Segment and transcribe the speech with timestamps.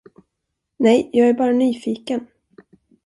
[0.77, 2.27] Nej, jag är bara nyfiken.